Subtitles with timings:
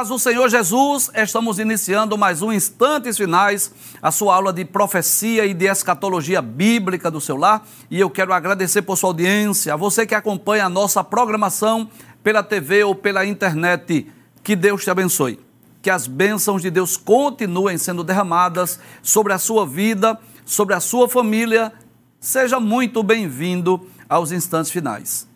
[0.00, 3.70] Paz do Senhor Jesus, estamos iniciando mais um Instantes Finais,
[4.00, 7.66] a sua aula de profecia e de escatologia bíblica do seu lar.
[7.90, 11.86] E eu quero agradecer por sua audiência, a você que acompanha a nossa programação
[12.22, 14.10] pela TV ou pela internet.
[14.42, 15.38] Que Deus te abençoe.
[15.82, 21.10] Que as bênçãos de Deus continuem sendo derramadas sobre a sua vida, sobre a sua
[21.10, 21.74] família.
[22.18, 25.29] Seja muito bem-vindo aos Instantes Finais.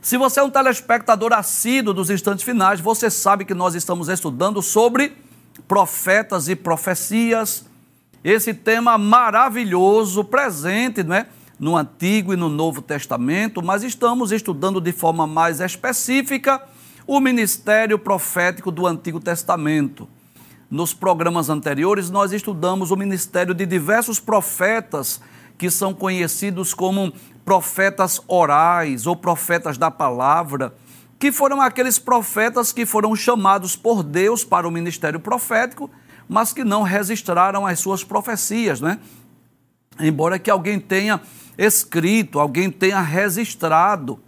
[0.01, 4.61] Se você é um telespectador assíduo dos instantes finais, você sabe que nós estamos estudando
[4.61, 5.15] sobre
[5.65, 7.66] profetas e profecias
[8.29, 11.27] esse tema maravilhoso, presente não é?
[11.57, 16.61] no Antigo e no Novo Testamento, mas estamos estudando de forma mais específica
[17.07, 20.09] o ministério profético do Antigo Testamento.
[20.69, 25.21] Nos programas anteriores, nós estudamos o ministério de diversos profetas
[25.57, 27.13] que são conhecidos como
[27.45, 30.75] profetas orais ou profetas da palavra,
[31.17, 35.89] que foram aqueles profetas que foram chamados por Deus para o ministério profético
[36.27, 38.99] mas que não registraram as suas profecias, né?
[39.99, 41.21] Embora que alguém tenha
[41.57, 44.19] escrito, alguém tenha registrado.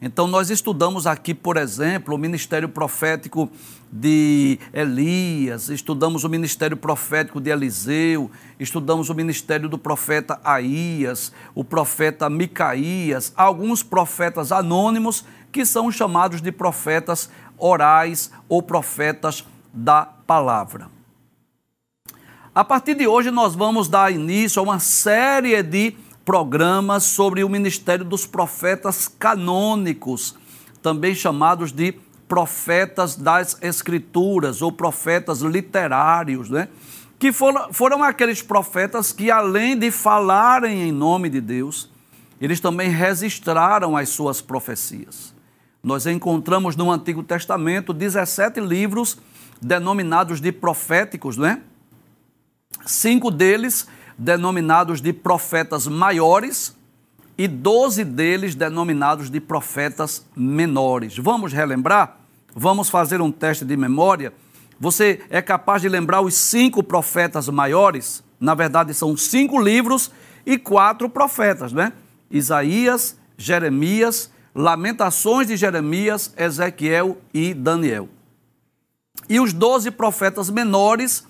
[0.00, 3.50] Então, nós estudamos aqui, por exemplo, o ministério profético
[3.90, 8.30] de Elias, estudamos o ministério profético de Eliseu,
[8.60, 16.40] estudamos o ministério do profeta Aías, o profeta Micaías, alguns profetas anônimos que são chamados
[16.40, 20.97] de profetas orais ou profetas da palavra.
[22.58, 27.48] A partir de hoje, nós vamos dar início a uma série de programas sobre o
[27.48, 30.34] ministério dos profetas canônicos,
[30.82, 31.94] também chamados de
[32.26, 36.66] profetas das Escrituras ou profetas literários, né?
[37.16, 41.88] que foram, foram aqueles profetas que, além de falarem em nome de Deus,
[42.40, 45.32] eles também registraram as suas profecias.
[45.80, 49.16] Nós encontramos no Antigo Testamento 17 livros
[49.62, 51.60] denominados de proféticos, não é?
[52.86, 53.86] Cinco deles
[54.16, 56.76] denominados de profetas maiores
[57.36, 61.16] e doze deles denominados de profetas menores.
[61.16, 62.18] Vamos relembrar?
[62.54, 64.32] Vamos fazer um teste de memória?
[64.80, 68.24] Você é capaz de lembrar os cinco profetas maiores?
[68.40, 70.10] Na verdade, são cinco livros
[70.44, 71.92] e quatro profetas, né?
[72.30, 78.08] Isaías, Jeremias, Lamentações de Jeremias, Ezequiel e Daniel.
[79.28, 81.27] E os doze profetas menores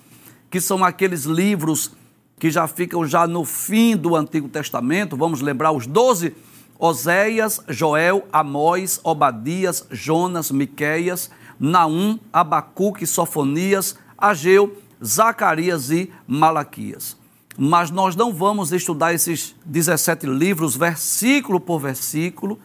[0.49, 1.91] que são aqueles livros
[2.39, 6.35] que já ficam já no fim do Antigo Testamento, vamos lembrar os doze,
[6.77, 11.29] Oséias, Joel, Amós, Obadias, Jonas, Miqueias,
[11.59, 17.17] Naum, Abacuque, Sofonias, Ageu, Zacarias e Malaquias.
[17.57, 22.57] Mas nós não vamos estudar esses 17 livros versículo por versículo,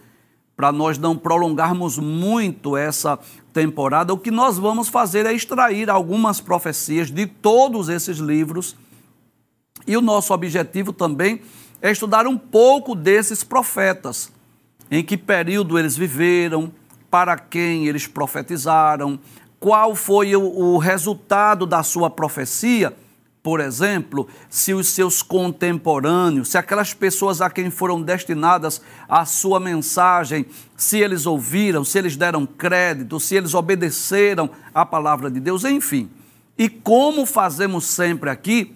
[0.55, 3.19] para nós não prolongarmos muito essa
[3.55, 8.75] temporada, o que nós vamos fazer é extrair algumas profecias de todos esses livros.
[9.87, 11.41] E o nosso objetivo também
[11.81, 14.29] é estudar um pouco desses profetas,
[14.91, 16.69] em que período eles viveram,
[17.09, 19.17] para quem eles profetizaram,
[19.57, 22.93] qual foi o, o resultado da sua profecia
[23.45, 29.59] por exemplo, se os seus contemporâneos, se aquelas pessoas a quem foram destinadas a sua
[29.59, 35.63] mensagem, se eles ouviram, se eles deram crédito, se eles obedeceram à palavra de Deus,
[35.63, 36.09] enfim.
[36.57, 38.73] E como fazemos sempre aqui,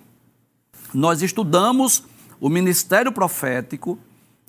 [0.93, 2.03] nós estudamos
[2.39, 3.97] o ministério profético,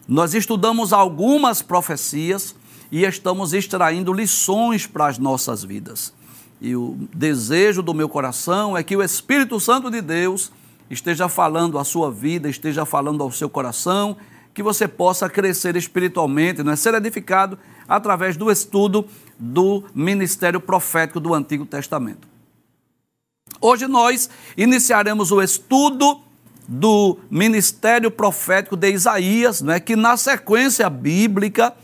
[0.06, 2.54] nós estudamos algumas profecias
[2.92, 6.12] e estamos extraindo lições para as nossas vidas.
[6.60, 10.52] E o desejo do meu coração é que o Espírito Santo de Deus
[10.90, 14.16] esteja falando à sua vida, esteja falando ao seu coração,
[14.52, 16.76] que você possa crescer espiritualmente, não é?
[16.76, 17.58] ser edificado
[17.88, 19.06] através do estudo
[19.38, 22.28] do ministério profético do Antigo Testamento.
[23.60, 26.20] Hoje nós iniciaremos o estudo
[26.68, 31.74] do ministério profético de Isaías, é que na sequência bíblica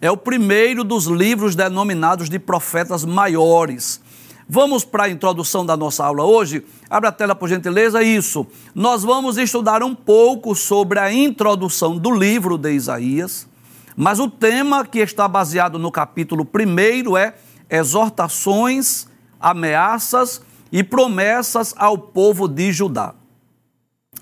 [0.00, 4.00] é o primeiro dos livros denominados de profetas maiores.
[4.48, 6.64] Vamos para a introdução da nossa aula hoje?
[6.88, 8.00] Abra a tela, por gentileza.
[8.00, 8.46] Isso.
[8.72, 13.48] Nós vamos estudar um pouco sobre a introdução do livro de Isaías,
[13.96, 17.34] mas o tema que está baseado no capítulo 1 é
[17.68, 19.08] exortações,
[19.40, 20.40] ameaças
[20.70, 23.14] e promessas ao povo de Judá.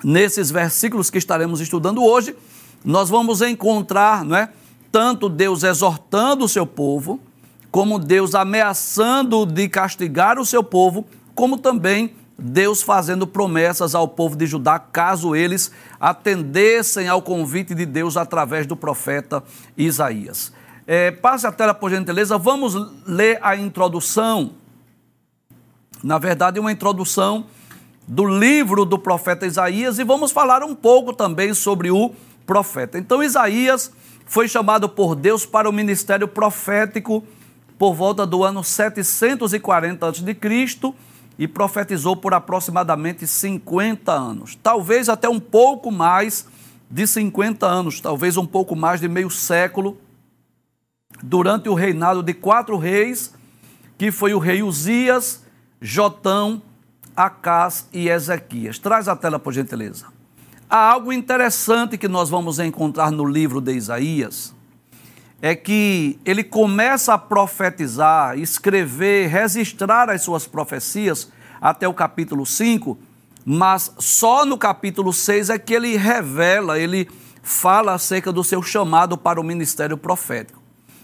[0.03, 2.35] Nesses versículos que estaremos estudando hoje,
[2.83, 4.51] nós vamos encontrar, não é?
[4.91, 7.21] Tanto Deus exortando o seu povo,
[7.75, 11.05] como Deus ameaçando de castigar o seu povo,
[11.35, 17.85] como também Deus fazendo promessas ao povo de Judá, caso eles atendessem ao convite de
[17.85, 19.43] Deus através do profeta
[19.77, 20.53] Isaías.
[20.87, 22.77] É, passe a tela, por gentileza, vamos
[23.09, 24.53] ler a introdução.
[26.01, 27.47] Na verdade, uma introdução
[28.07, 32.15] do livro do profeta Isaías e vamos falar um pouco também sobre o
[32.47, 33.01] profeta.
[33.01, 33.91] Então, Isaías
[34.27, 37.25] foi chamado por Deus para o ministério profético
[37.79, 40.95] por volta do ano 740 a.C
[41.39, 46.47] e profetizou por aproximadamente 50 anos, talvez até um pouco mais
[46.91, 49.99] de 50 anos, talvez um pouco mais de meio século,
[51.23, 53.35] durante o reinado de quatro reis,
[53.99, 55.43] que foi o rei Uzias,
[55.81, 56.63] Jotão,
[57.17, 58.79] Acás e Ezequias.
[58.79, 60.07] Traz a tela, por gentileza.
[60.69, 64.55] Há algo interessante que nós vamos encontrar no livro de Isaías,
[65.45, 71.31] é que ele começa a profetizar, escrever, registrar as suas profecias
[71.61, 72.97] até o capítulo 5,
[73.45, 77.07] mas só no capítulo 6 é que ele revela, ele
[77.43, 80.63] fala acerca do seu chamado para o ministério profético.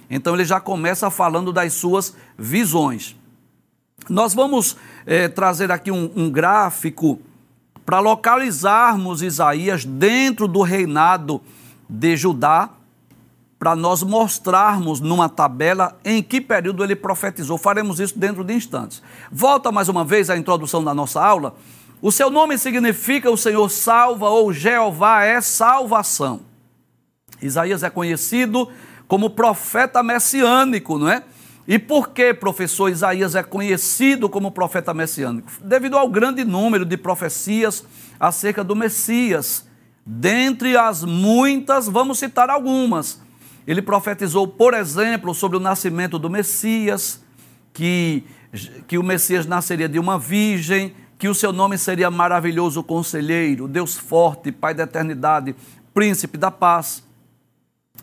[0.08, 3.14] Então ele já começa falando das suas visões.
[4.08, 7.20] Nós vamos é, trazer aqui um, um gráfico
[7.84, 11.42] para localizarmos Isaías dentro do reinado
[11.86, 12.70] de Judá
[13.60, 17.58] para nós mostrarmos numa tabela em que período ele profetizou.
[17.58, 19.02] Faremos isso dentro de instantes.
[19.30, 21.54] Volta mais uma vez à introdução da nossa aula.
[22.00, 26.40] O seu nome significa o Senhor salva ou Jeová é salvação.
[27.42, 28.66] Isaías é conhecido
[29.06, 31.22] como profeta messiânico, não é?
[31.68, 35.50] E por que, professor Isaías é conhecido como profeta messiânico?
[35.62, 37.84] Devido ao grande número de profecias
[38.18, 39.66] acerca do Messias.
[40.04, 43.20] Dentre as muitas, vamos citar algumas.
[43.70, 47.22] Ele profetizou, por exemplo, sobre o nascimento do Messias,
[47.72, 48.24] que,
[48.88, 53.96] que o Messias nasceria de uma virgem, que o seu nome seria maravilhoso conselheiro, Deus
[53.96, 55.54] forte, Pai da eternidade,
[55.94, 57.08] príncipe da paz.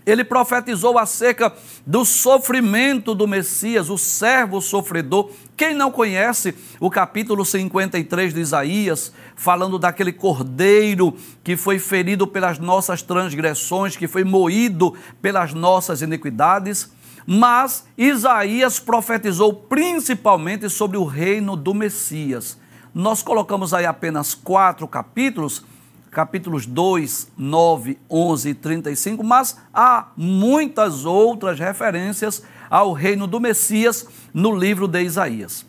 [0.07, 1.54] Ele profetizou acerca
[1.86, 5.30] do sofrimento do Messias, o servo sofredor.
[5.57, 11.13] Quem não conhece o capítulo 53 de Isaías, falando daquele cordeiro
[11.44, 16.89] que foi ferido pelas nossas transgressões, que foi moído pelas nossas iniquidades?
[17.25, 22.57] Mas Isaías profetizou principalmente sobre o reino do Messias.
[22.94, 25.65] Nós colocamos aí apenas quatro capítulos
[26.12, 34.07] capítulos 2, 9, 11 e 35, mas há muitas outras referências ao reino do Messias
[34.33, 35.65] no livro de Isaías.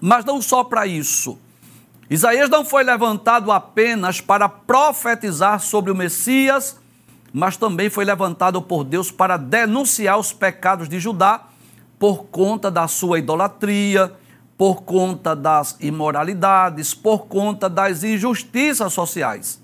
[0.00, 1.38] Mas não só para isso.
[2.10, 6.78] Isaías não foi levantado apenas para profetizar sobre o Messias,
[7.32, 11.48] mas também foi levantado por Deus para denunciar os pecados de Judá
[11.98, 14.14] por conta da sua idolatria,
[14.58, 19.62] por conta das imoralidades, por conta das injustiças sociais.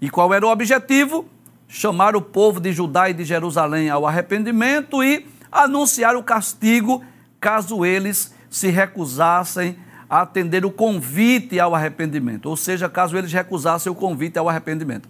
[0.00, 1.24] E qual era o objetivo?
[1.68, 7.04] Chamar o povo de Judá e de Jerusalém ao arrependimento e anunciar o castigo
[7.40, 9.76] caso eles se recusassem
[10.10, 15.08] a atender o convite ao arrependimento, ou seja, caso eles recusassem o convite ao arrependimento.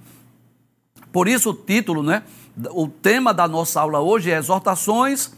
[1.10, 2.22] Por isso o título, né?
[2.70, 5.32] O tema da nossa aula hoje é exortações,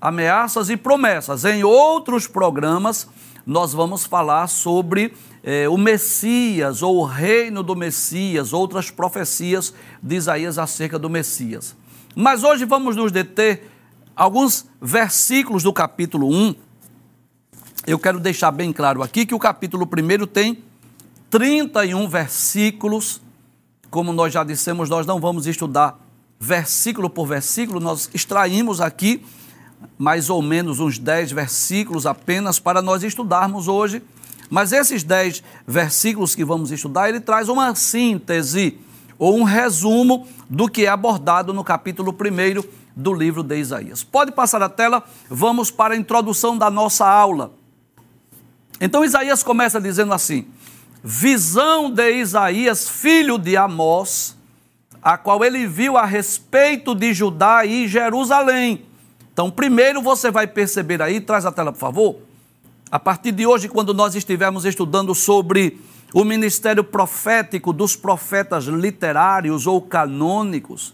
[0.00, 1.44] ameaças e promessas.
[1.44, 3.08] Em outros programas
[3.48, 10.16] nós vamos falar sobre eh, o Messias ou o reino do Messias, outras profecias de
[10.16, 11.74] Isaías acerca do Messias.
[12.14, 13.70] Mas hoje vamos nos deter
[14.14, 16.54] alguns versículos do capítulo 1.
[17.86, 20.62] Eu quero deixar bem claro aqui que o capítulo 1 tem
[21.30, 23.22] 31 versículos.
[23.88, 25.98] Como nós já dissemos, nós não vamos estudar
[26.38, 29.24] versículo por versículo, nós extraímos aqui
[29.98, 34.02] mais ou menos uns 10 versículos apenas para nós estudarmos hoje.
[34.48, 38.78] Mas esses 10 versículos que vamos estudar, ele traz uma síntese
[39.18, 44.02] ou um resumo do que é abordado no capítulo 1 do livro de Isaías.
[44.02, 47.52] Pode passar a tela, vamos para a introdução da nossa aula.
[48.80, 50.46] Então Isaías começa dizendo assim:
[51.02, 54.36] Visão de Isaías, filho de Amós,
[55.02, 58.87] a qual ele viu a respeito de Judá e Jerusalém
[59.38, 62.16] então, primeiro você vai perceber aí, traz a tela, por favor.
[62.90, 65.80] A partir de hoje, quando nós estivermos estudando sobre
[66.12, 70.92] o ministério profético dos profetas literários ou canônicos,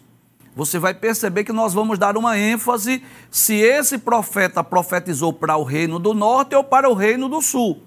[0.55, 5.65] você vai perceber que nós vamos dar uma ênfase se esse profeta profetizou para o
[5.65, 7.83] reino do norte ou para o reino do sul.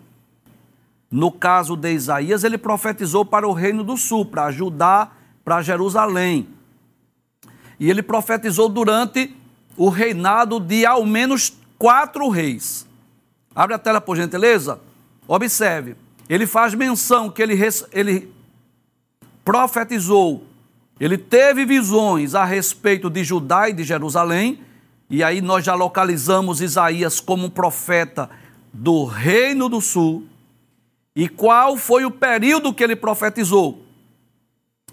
[1.12, 5.12] No caso de Isaías, ele profetizou para o reino do sul, para Judá,
[5.46, 6.48] para Jerusalém.
[7.80, 9.38] e ele profetizou durante
[9.78, 12.88] o reinado de ao menos quatro reis.
[13.56, 14.80] Abre a tela, por gentileza.
[15.28, 15.96] Observe.
[16.28, 17.58] Ele faz menção que ele,
[17.92, 18.34] ele
[19.46, 20.44] profetizou,
[21.00, 24.60] ele teve visões a respeito de Judá e de Jerusalém,
[25.10, 28.30] e aí nós já localizamos Isaías como profeta
[28.74, 30.28] do Reino do Sul.
[31.16, 33.84] E qual foi o período que ele profetizou?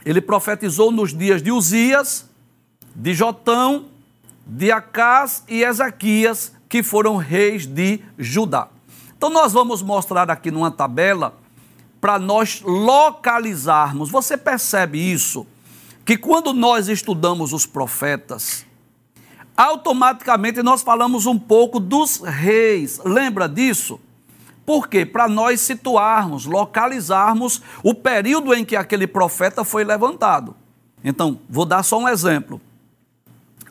[0.06, 2.28] Ele profetizou nos dias de Uzias,
[2.94, 3.86] de Jotão,
[4.46, 8.68] de Acás e Ezequias, que foram reis de Judá.
[9.16, 11.34] Então nós vamos mostrar aqui numa tabela
[12.00, 14.10] para nós localizarmos.
[14.10, 15.46] Você percebe isso?
[16.04, 18.66] Que quando nós estudamos os profetas,
[19.56, 23.00] automaticamente nós falamos um pouco dos reis.
[23.04, 23.98] Lembra disso?
[24.66, 25.06] Por quê?
[25.06, 30.54] Para nós situarmos, localizarmos o período em que aquele profeta foi levantado.
[31.02, 32.60] Então, vou dar só um exemplo.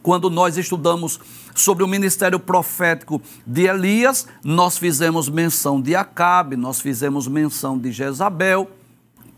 [0.03, 1.17] Quando nós estudamos
[1.55, 7.89] sobre o ministério profético de Elias, nós fizemos menção de Acabe, nós fizemos menção de
[7.89, 8.69] Jezabel,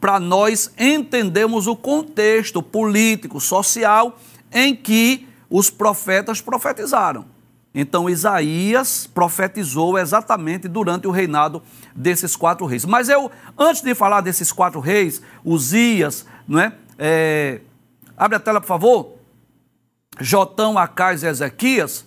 [0.01, 4.17] para nós entendermos o contexto político, social
[4.51, 7.25] em que os profetas profetizaram.
[7.73, 11.61] Então Isaías profetizou exatamente durante o reinado
[11.95, 12.85] desses quatro reis.
[12.85, 16.73] Mas eu, antes de falar desses quatro reis, Uzias, não é?
[16.97, 17.61] é
[18.17, 19.14] abre a tela, por favor.
[20.19, 22.05] Jotão, Acais e Ezequias,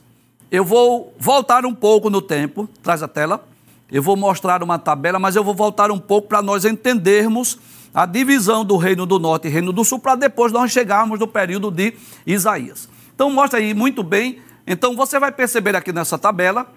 [0.51, 3.47] eu vou voltar um pouco no tempo, traz a tela.
[3.91, 7.59] Eu vou mostrar uma tabela, mas eu vou voltar um pouco para nós entendermos
[7.93, 11.27] a divisão do Reino do Norte e Reino do Sul, para depois nós chegarmos no
[11.27, 11.95] período de
[12.27, 12.89] Isaías.
[13.15, 14.41] Então mostra aí muito bem.
[14.67, 16.71] Então você vai perceber aqui nessa tabela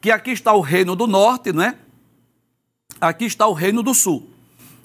[0.00, 1.76] que aqui está o Reino do Norte, não é?
[3.00, 4.28] Aqui está o Reino do Sul.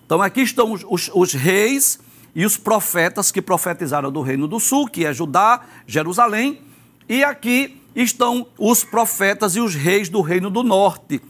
[0.06, 2.00] Então aqui estão os, os, os reis
[2.36, 6.62] e os profetas que profetizaram do Reino do Sul, que é Judá, Jerusalém,
[7.08, 11.22] e aqui estão os profetas e os reis do Reino do Norte,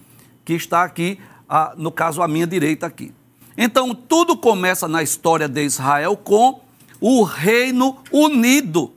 [0.46, 1.20] que está aqui,
[1.78, 3.12] no caso, à minha direita aqui.
[3.58, 6.62] Então, tudo começa na história de Israel com
[7.00, 8.94] o Reino Unido.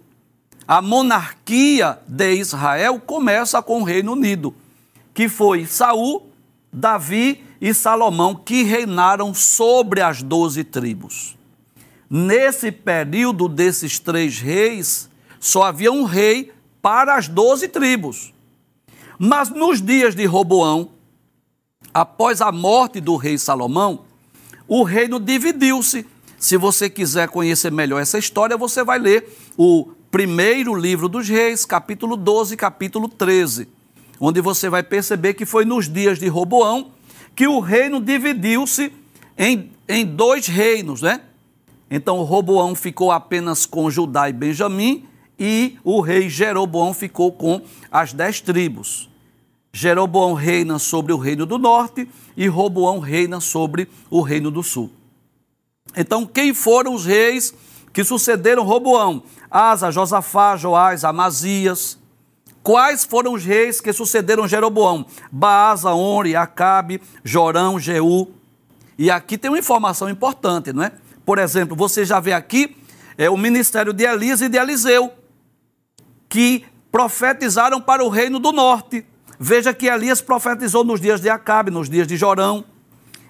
[0.68, 4.54] A monarquia de Israel começa com o Reino Unido,
[5.12, 6.28] que foi Saul,
[6.73, 11.37] Davi e Salomão que reinaram sobre as doze tribos.
[12.16, 18.33] Nesse período desses três reis, só havia um rei para as doze tribos.
[19.18, 20.92] Mas nos dias de Roboão,
[21.92, 24.04] após a morte do rei Salomão,
[24.68, 26.06] o reino dividiu-se.
[26.38, 31.64] Se você quiser conhecer melhor essa história, você vai ler o primeiro livro dos reis,
[31.64, 33.66] capítulo 12, capítulo 13,
[34.21, 36.92] onde você vai perceber que foi nos dias de Roboão
[37.35, 38.92] que o reino dividiu-se
[39.37, 41.21] em, em dois reinos, né?
[41.91, 45.07] Então Roboão ficou apenas com Judá e Benjamim
[45.38, 49.09] e o rei Jeroboão ficou com as dez tribos.
[49.73, 54.91] Jeroboão reina sobre o reino do norte e Roboão reina sobre o reino do sul.
[55.97, 57.53] Então, quem foram os reis
[57.93, 59.23] que sucederam Roboão?
[59.50, 61.99] Asa, Josafá, Joás, Amazias.
[62.62, 65.05] Quais foram os reis que sucederam Jeroboão?
[65.31, 68.29] Baasa, Onre, Acabe, Jorão, Jeú.
[68.97, 70.93] E aqui tem uma informação importante, não é?
[71.25, 72.76] Por exemplo, você já vê aqui
[73.16, 75.12] é, o ministério de Elias e de Eliseu,
[76.28, 79.04] que profetizaram para o reino do norte.
[79.38, 82.64] Veja que Elias profetizou nos dias de Acabe, nos dias de Jorão.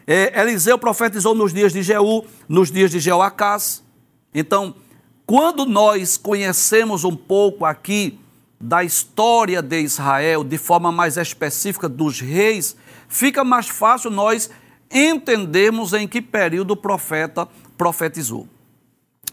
[0.07, 3.83] É, Eliseu profetizou nos dias de Jeú, nos dias de Jeoacás.
[4.35, 4.75] Então,
[5.27, 8.19] quando nós conhecemos um pouco aqui
[8.61, 12.77] da história de Israel, de forma mais específica dos reis,
[13.09, 14.51] fica mais fácil nós
[14.91, 18.49] entendermos em que período o profeta profetizou.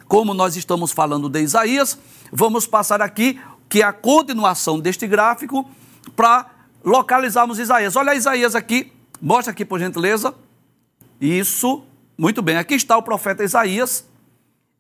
[0.08, 1.98] Como nós estamos falando de Isaías,
[2.32, 5.70] vamos passar aqui que é a continuação deste gráfico
[6.16, 6.50] para
[6.84, 7.96] localizarmos Isaías.
[7.96, 10.36] Olha Isaías aqui, mostra aqui por gentileza.
[11.20, 11.84] Isso,
[12.18, 12.58] muito bem.
[12.58, 14.06] Aqui está o profeta Isaías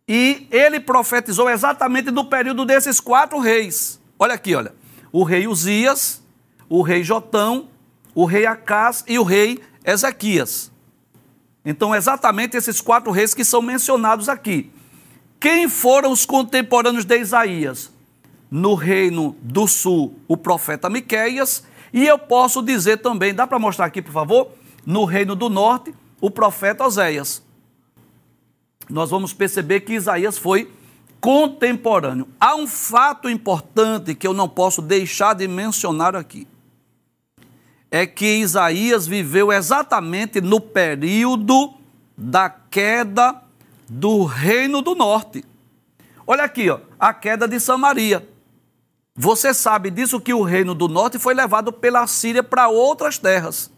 [0.07, 4.01] e ele profetizou exatamente no período desses quatro reis.
[4.19, 4.73] Olha aqui, olha.
[5.11, 6.21] O rei Uzias,
[6.67, 7.69] o rei Jotão,
[8.13, 10.70] o rei Acás e o rei Ezequias.
[11.63, 14.71] Então, exatamente esses quatro reis que são mencionados aqui.
[15.39, 17.91] Quem foram os contemporâneos de Isaías?
[18.49, 21.63] No reino do sul, o profeta Miqueias,
[21.93, 24.51] e eu posso dizer também, dá para mostrar aqui, por favor?
[24.85, 27.43] No reino do norte, o profeta Oséias.
[28.89, 30.71] Nós vamos perceber que Isaías foi
[31.19, 32.27] contemporâneo.
[32.39, 36.47] Há um fato importante que eu não posso deixar de mencionar aqui
[37.91, 41.73] é que Isaías viveu exatamente no período
[42.17, 43.41] da queda
[43.89, 45.43] do Reino do Norte.
[46.25, 48.25] Olha aqui, ó, a queda de Samaria.
[49.13, 53.69] Você sabe disso que o reino do norte foi levado pela Síria para outras terras.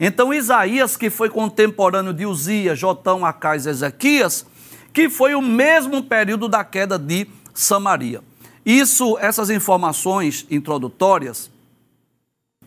[0.00, 4.46] Então Isaías, que foi contemporâneo de Uzias, Jotão, Acais e Ezequias,
[4.94, 8.22] que foi o mesmo período da queda de Samaria.
[8.64, 11.51] Isso, essas informações introdutórias,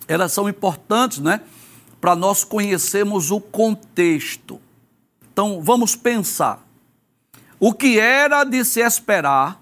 [0.08, 1.42] elas são importantes, né?
[2.00, 4.60] Para nós conhecermos o contexto.
[5.32, 6.66] Então, vamos pensar.
[7.60, 9.62] O que era de se esperar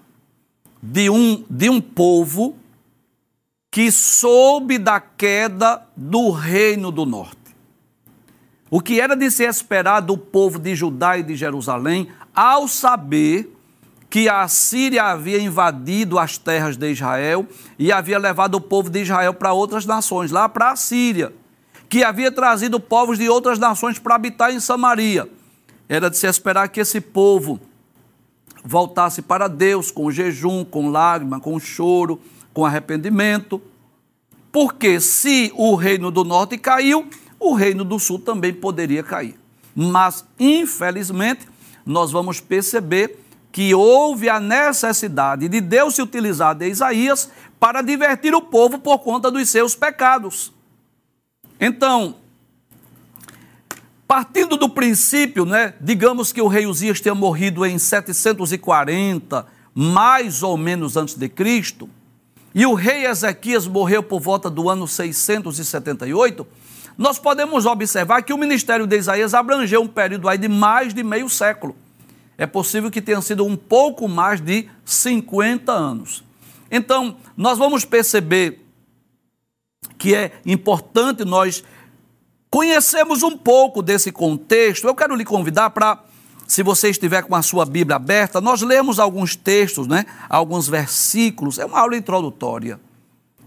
[0.82, 2.56] de um, de um povo
[3.70, 7.38] que soube da queda do reino do norte?
[8.70, 13.53] O que era de se esperar do povo de Judá e de Jerusalém ao saber
[14.08, 17.46] que a Síria havia invadido as terras de Israel
[17.78, 21.32] e havia levado o povo de Israel para outras nações, lá para a Síria,
[21.88, 25.28] que havia trazido povos de outras nações para habitar em Samaria.
[25.88, 27.60] Era de se esperar que esse povo
[28.64, 32.20] voltasse para Deus com jejum, com lágrima, com choro,
[32.52, 33.60] com arrependimento.
[34.50, 37.06] Porque se o reino do norte caiu,
[37.38, 39.38] o reino do sul também poderia cair.
[39.74, 41.46] Mas, infelizmente,
[41.84, 43.23] nós vamos perceber
[43.54, 47.30] que houve a necessidade de Deus se utilizar de Isaías
[47.60, 50.52] para divertir o povo por conta dos seus pecados.
[51.60, 52.16] Então,
[54.08, 60.56] partindo do princípio, né, digamos que o rei Uzias tenha morrido em 740, mais ou
[60.56, 61.88] menos antes de Cristo,
[62.52, 66.44] e o rei Ezequias morreu por volta do ano 678,
[66.98, 71.04] nós podemos observar que o ministério de Isaías abrangeu um período aí de mais de
[71.04, 71.76] meio século
[72.36, 76.24] é possível que tenha sido um pouco mais de 50 anos.
[76.70, 78.60] Então, nós vamos perceber
[79.98, 81.62] que é importante nós
[82.50, 84.86] conhecermos um pouco desse contexto.
[84.86, 86.02] Eu quero lhe convidar para,
[86.46, 90.04] se você estiver com a sua Bíblia aberta, nós lemos alguns textos, né?
[90.28, 91.58] alguns versículos.
[91.58, 92.80] É uma aula introdutória.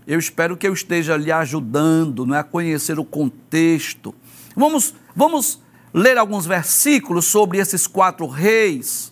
[0.06, 4.15] Eu espero que eu esteja lhe ajudando né, a conhecer o contexto.
[4.56, 5.60] Vamos, vamos
[5.98, 9.12] ler alguns versículos sobre esses quatro reis.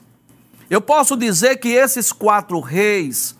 [0.69, 3.35] Eu posso dizer que esses quatro reis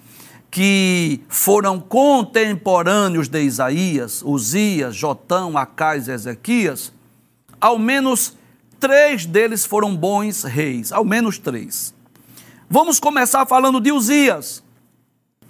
[0.50, 6.92] que foram contemporâneos de Isaías, Uzias, Jotão, Acais e Ezequias,
[7.62, 8.36] ao menos
[8.80, 11.94] três deles foram bons reis, ao menos três.
[12.68, 14.64] Vamos começar falando de Uzias.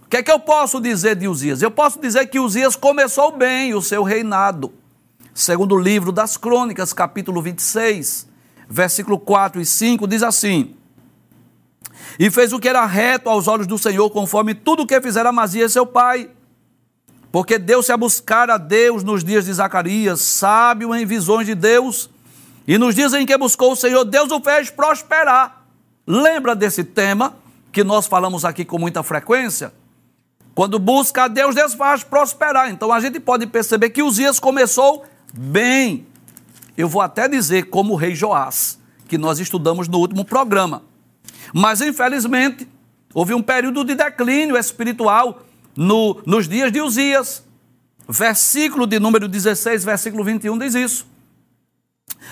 [0.04, 1.62] O que é que eu posso dizer de Uzias?
[1.62, 4.74] Eu posso dizer que Uzias começou bem o seu reinado.
[5.38, 8.26] Segundo livro das Crônicas, capítulo 26,
[8.70, 10.78] versículo 4 e 5, diz assim:
[12.18, 15.28] E fez o que era reto aos olhos do Senhor, conforme tudo o que fizera
[15.28, 16.30] Amazias seu pai.
[17.34, 22.10] Porque deu-se a buscar a Deus nos dias de Zacarias, sábio em visões de Deus,
[22.66, 25.66] e nos dias em que buscou o Senhor, Deus o fez prosperar.
[26.08, 27.36] Lembra desse tema
[27.74, 29.74] que nós falamos aqui com muita frequência?
[30.56, 32.70] Quando busca a Deus, Deus faz prosperar.
[32.70, 35.04] Então a gente pode perceber que os dias começou
[35.38, 36.06] bem.
[36.78, 40.84] Eu vou até dizer como o rei Joás, que nós estudamos no último programa.
[41.54, 42.68] Mas, infelizmente,
[43.14, 45.44] houve um período de declínio espiritual
[45.76, 47.44] no, nos dias de Uzias.
[48.08, 51.08] Versículo de número 16, versículo 21 diz isso.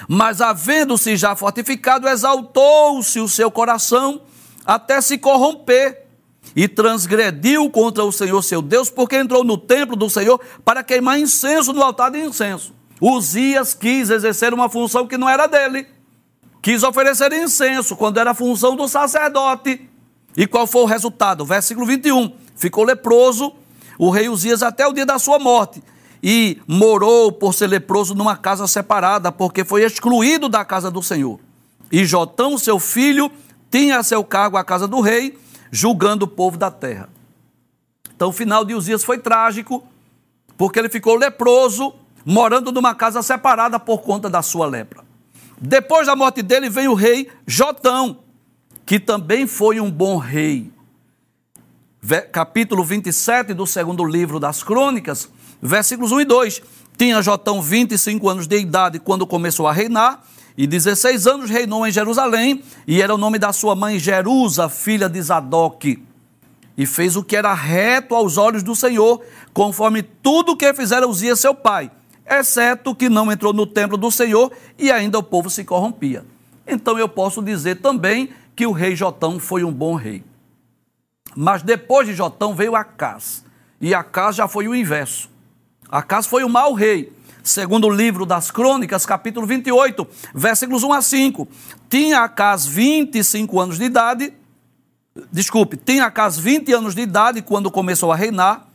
[0.07, 4.21] Mas, havendo-se já fortificado, exaltou-se o seu coração
[4.65, 6.03] até se corromper
[6.55, 11.19] e transgrediu contra o Senhor seu Deus, porque entrou no templo do Senhor para queimar
[11.19, 12.73] incenso no altar de incenso.
[13.05, 15.85] Uzias quis exercer uma função que não era dele.
[16.61, 19.89] Quis oferecer incenso, quando era função do sacerdote.
[20.37, 21.45] E qual foi o resultado?
[21.45, 22.31] Versículo 21.
[22.55, 23.51] Ficou leproso
[23.99, 25.83] o rei Uzias até o dia da sua morte.
[26.23, 31.41] E morou por ser leproso numa casa separada, porque foi excluído da casa do Senhor.
[31.91, 33.29] E Jotão, seu filho,
[33.69, 35.37] tinha a seu cargo a casa do rei,
[35.69, 37.09] julgando o povo da terra.
[38.15, 39.83] Então o final de Uzias foi trágico,
[40.57, 41.93] porque ele ficou leproso
[42.25, 45.03] morando numa casa separada por conta da sua lepra.
[45.59, 48.19] Depois da morte dele veio o rei Jotão,
[48.85, 50.71] que também foi um bom rei.
[52.31, 55.29] Capítulo 27 do segundo livro das Crônicas,
[55.61, 56.61] versículos 1 e 2.
[56.97, 60.21] Tinha Jotão 25 anos de idade quando começou a reinar,
[60.55, 65.09] e 16 anos reinou em Jerusalém, e era o nome da sua mãe Jerusa, filha
[65.09, 66.03] de Zadok.
[66.77, 71.07] E fez o que era reto aos olhos do Senhor, conforme tudo o que fizera
[71.07, 71.89] Uzias seu pai
[72.25, 76.25] exceto que não entrou no templo do Senhor e ainda o povo se corrompia.
[76.65, 80.23] Então eu posso dizer também que o rei Jotão foi um bom rei.
[81.35, 83.43] Mas depois de Jotão veio Acás.
[83.81, 85.29] E Acás já foi o inverso.
[85.89, 87.11] Acás foi o mau rei.
[87.43, 91.47] Segundo o livro das Crônicas, capítulo 28, versículos 1 a 5.
[91.89, 94.33] Tinha Acás 25 anos de idade
[95.31, 98.67] desculpe, tinha Acas 20 anos de idade quando começou a reinar,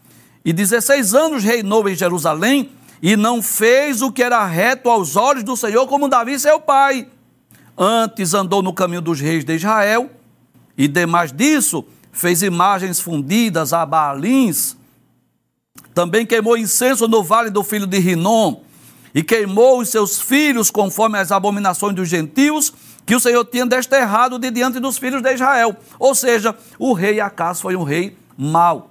[0.44, 2.70] e 16 anos reinou em Jerusalém,
[3.02, 7.08] e não fez o que era reto aos olhos do Senhor, como Davi, seu pai.
[7.76, 10.11] Antes andou no caminho dos reis de Israel,
[10.76, 14.76] e demais disso, fez imagens fundidas a Baalins.
[15.94, 18.62] Também queimou incenso no vale do filho de Rinom,
[19.14, 22.72] e queimou os seus filhos conforme as abominações dos gentios,
[23.06, 25.74] que o Senhor tinha desterrado de diante dos filhos de Israel.
[25.98, 28.90] Ou seja, o rei Acas foi um rei mau.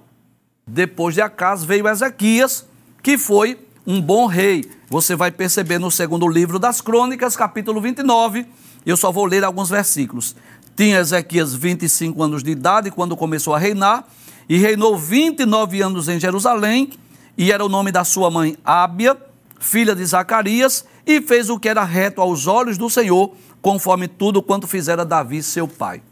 [0.66, 2.66] Depois de Acas veio Ezequias,
[3.02, 3.56] que foi
[3.88, 4.70] um bom rei.
[4.90, 8.44] Você vai perceber no segundo livro das Crônicas, capítulo 29.
[8.84, 10.36] Eu só vou ler alguns versículos.
[10.76, 14.06] Tinha Ezequias 25 anos de idade quando começou a reinar,
[14.46, 16.90] e reinou 29 anos em Jerusalém,
[17.36, 19.16] e era o nome da sua mãe Ábia,
[19.58, 24.42] filha de Zacarias, e fez o que era reto aos olhos do Senhor, conforme tudo
[24.42, 26.02] quanto fizera Davi, seu pai.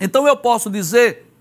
[0.00, 1.32] Então eu posso dizer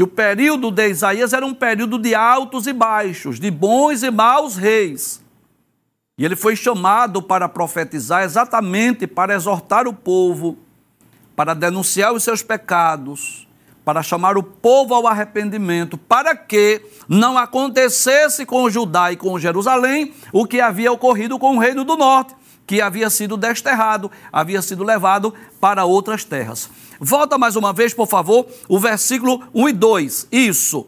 [0.00, 4.10] que o período de Isaías era um período de altos e baixos, de bons e
[4.10, 5.22] maus reis.
[6.16, 10.56] E ele foi chamado para profetizar exatamente para exortar o povo,
[11.36, 13.46] para denunciar os seus pecados,
[13.84, 20.14] para chamar o povo ao arrependimento, para que não acontecesse com Judá e com Jerusalém
[20.32, 22.34] o que havia ocorrido com o reino do norte
[22.70, 26.70] que havia sido desterrado, havia sido levado para outras terras.
[27.02, 30.28] Volta mais uma vez, por favor, o versículo 1 e 2.
[30.30, 30.86] Isso.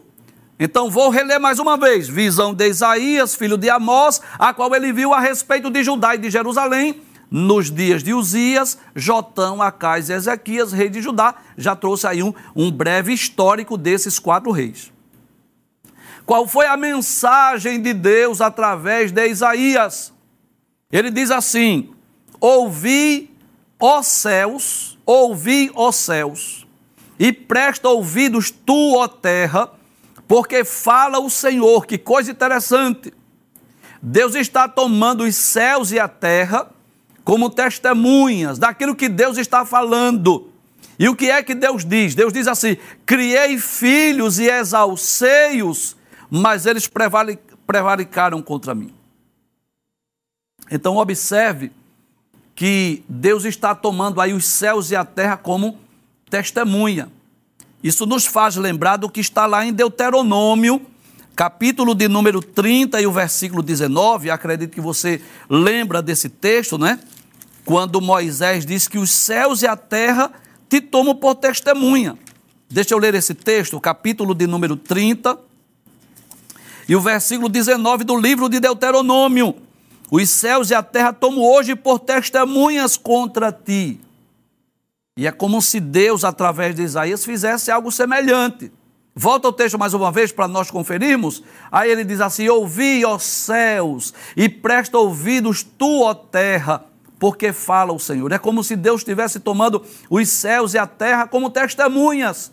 [0.59, 2.07] Então vou reler mais uma vez.
[2.07, 6.19] Visão de Isaías, filho de Amós, a qual ele viu a respeito de Judá e
[6.19, 11.33] de Jerusalém, nos dias de Uzias, Jotão, Acais e Ezequias, rei de Judá.
[11.57, 14.93] Já trouxe aí um, um breve histórico desses quatro reis.
[16.27, 20.13] Qual foi a mensagem de Deus através de Isaías?
[20.91, 21.89] Ele diz assim:
[22.39, 23.35] Ouvi,
[23.79, 26.65] ó céus, ouvi, ó céus,
[27.19, 29.71] e presta ouvidos tu, ó terra,
[30.27, 31.85] porque fala o Senhor.
[31.85, 33.13] Que coisa interessante.
[34.01, 36.69] Deus está tomando os céus e a terra
[37.23, 40.49] como testemunhas daquilo que Deus está falando.
[40.99, 42.13] E o que é que Deus diz?
[42.13, 45.95] Deus diz assim: Criei filhos e exalcei-os,
[46.29, 46.89] mas eles
[47.65, 48.93] prevaricaram contra mim.
[50.69, 51.71] Então observe
[52.55, 55.77] que Deus está tomando aí os céus e a terra como
[56.29, 57.09] testemunha.
[57.83, 60.81] Isso nos faz lembrar do que está lá em Deuteronômio,
[61.35, 64.29] capítulo de número 30 e o versículo 19.
[64.29, 66.99] Acredito que você lembra desse texto, né?
[67.65, 70.31] Quando Moisés diz que os céus e a terra
[70.69, 72.17] te tomam por testemunha.
[72.69, 75.37] Deixa eu ler esse texto, capítulo de número 30
[76.87, 79.55] e o versículo 19 do livro de Deuteronômio.
[80.15, 83.99] Os céus e a terra tomo hoje por testemunhas contra ti.
[85.17, 88.71] E é como se Deus, através de Isaías, fizesse algo semelhante.
[89.15, 91.41] Volta o texto mais uma vez para nós conferirmos.
[91.71, 96.85] Aí ele diz assim: Ouvi, ó céus, e presta ouvidos tu, ó terra,
[97.17, 98.31] porque fala o Senhor.
[98.31, 102.51] É como se Deus estivesse tomando os céus e a terra como testemunhas.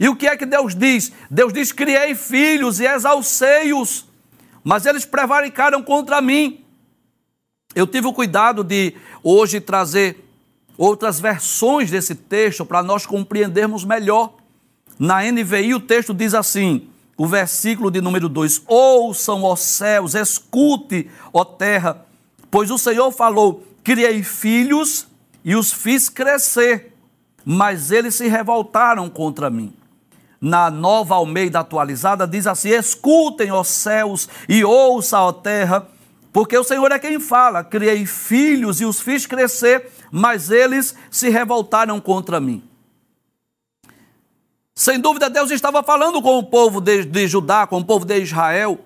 [0.00, 1.12] E o que é que Deus diz?
[1.30, 4.08] Deus diz: Criei filhos e exalcei-os,
[4.64, 6.63] mas eles prevaricaram contra mim.
[7.74, 10.24] Eu tive o cuidado de hoje trazer
[10.78, 14.34] outras versões desse texto para nós compreendermos melhor.
[14.98, 21.10] Na NVI o texto diz assim, o versículo de número 2: Ouçam, ó céus, escute,
[21.32, 22.04] ó terra,
[22.50, 25.06] pois o Senhor falou: Criei filhos
[25.44, 26.92] e os fiz crescer,
[27.44, 29.72] mas eles se revoltaram contra mim.
[30.40, 35.86] Na nova Almeida atualizada diz assim: Escutem, ó céus, e ouça, ó terra,
[36.34, 41.28] porque o Senhor é quem fala: criei filhos e os fiz crescer, mas eles se
[41.28, 42.60] revoltaram contra mim.
[44.74, 48.18] Sem dúvida, Deus estava falando com o povo de, de Judá, com o povo de
[48.18, 48.80] Israel,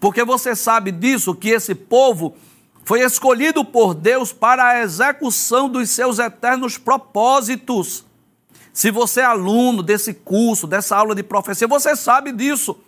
[0.00, 2.34] porque você sabe disso, que esse povo
[2.86, 8.02] foi escolhido por Deus para a execução dos seus eternos propósitos.
[8.72, 12.80] Se você é aluno desse curso, dessa aula de profecia, você sabe disso.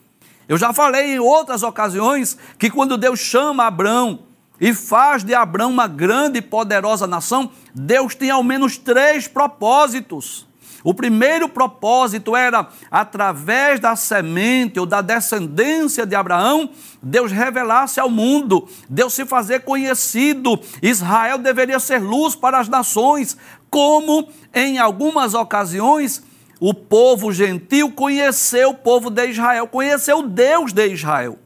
[0.48, 4.20] Eu já falei em outras ocasiões que quando Deus chama Abraão
[4.60, 10.46] e faz de Abraão uma grande e poderosa nação, Deus tem ao menos três propósitos.
[10.84, 16.68] O primeiro propósito era, através da semente ou da descendência de Abraão,
[17.02, 20.60] Deus revelasse ao mundo, Deus se fazer conhecido.
[20.82, 23.34] Israel deveria ser luz para as nações,
[23.70, 26.22] como em algumas ocasiões
[26.66, 31.38] o povo gentil conheceu o povo de Israel, conheceu o Deus de Israel.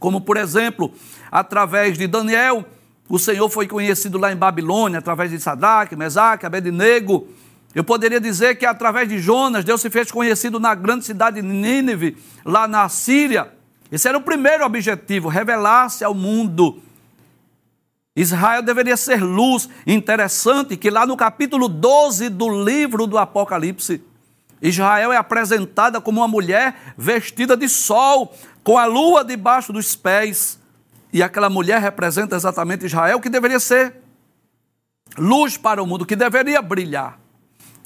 [0.00, 0.92] Como, por exemplo,
[1.30, 2.64] através de Daniel,
[3.08, 7.28] o Senhor foi conhecido lá em Babilônia, através de Sadraque, Mesaque, Abednego.
[7.72, 11.46] Eu poderia dizer que através de Jonas, Deus se fez conhecido na grande cidade de
[11.46, 13.52] Nínive, lá na Síria.
[13.92, 16.82] Esse era o primeiro objetivo, revelar-se ao mundo.
[18.16, 19.68] Israel deveria ser luz.
[19.86, 24.02] Interessante que lá no capítulo 12 do livro do Apocalipse,
[24.60, 30.58] Israel é apresentada como uma mulher vestida de sol, com a lua debaixo dos pés.
[31.12, 33.96] E aquela mulher representa exatamente Israel, que deveria ser
[35.16, 37.18] luz para o mundo, que deveria brilhar.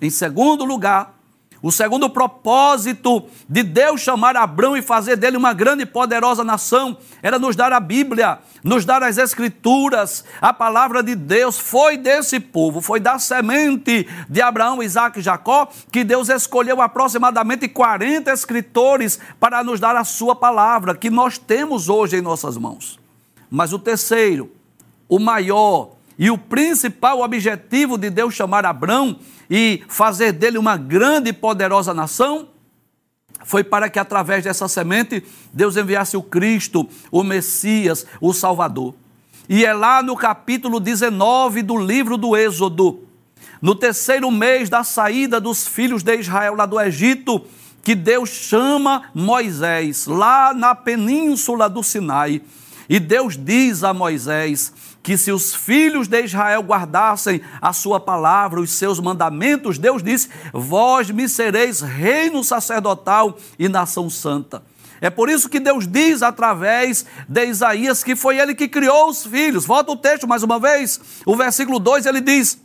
[0.00, 1.19] Em segundo lugar,
[1.62, 6.96] o segundo propósito de Deus chamar Abraão e fazer dele uma grande e poderosa nação
[7.22, 11.58] era nos dar a Bíblia, nos dar as Escrituras, a palavra de Deus.
[11.58, 17.68] Foi desse povo, foi da semente de Abraão, Isaac e Jacó, que Deus escolheu aproximadamente
[17.68, 22.98] 40 escritores para nos dar a sua palavra, que nós temos hoje em nossas mãos.
[23.50, 24.50] Mas o terceiro,
[25.08, 31.30] o maior e o principal objetivo de Deus chamar Abraão e fazer dele uma grande
[31.30, 32.48] e poderosa nação,
[33.42, 38.94] foi para que através dessa semente Deus enviasse o Cristo, o Messias, o Salvador.
[39.48, 43.00] E é lá no capítulo 19 do livro do Êxodo,
[43.62, 47.42] no terceiro mês da saída dos filhos de Israel lá do Egito,
[47.82, 52.42] que Deus chama Moisés, lá na península do Sinai.
[52.90, 58.60] E Deus diz a Moisés: que se os filhos de Israel guardassem a sua palavra,
[58.60, 64.62] os seus mandamentos, Deus disse: Vós me sereis reino sacerdotal e nação santa.
[65.00, 69.24] É por isso que Deus diz através de Isaías que foi ele que criou os
[69.24, 69.64] filhos.
[69.64, 71.00] Volta o texto mais uma vez.
[71.24, 72.58] O versículo 2 ele diz: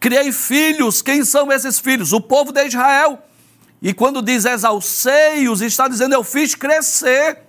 [0.00, 1.00] Criei filhos.
[1.00, 2.12] Quem são esses filhos?
[2.12, 3.22] O povo de Israel.
[3.80, 7.43] E quando diz exalcei-os, está dizendo eu fiz crescer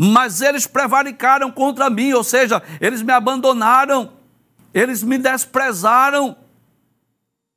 [0.00, 4.12] mas eles prevaricaram contra mim, ou seja, eles me abandonaram,
[4.72, 6.36] eles me desprezaram.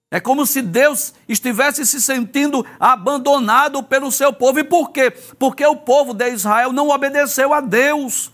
[0.09, 4.59] É como se Deus estivesse se sentindo abandonado pelo seu povo.
[4.59, 5.11] E por quê?
[5.37, 8.31] Porque o povo de Israel não obedeceu a Deus.